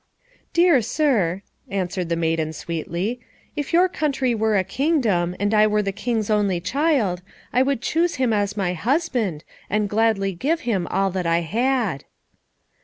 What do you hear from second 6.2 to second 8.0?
only child, I would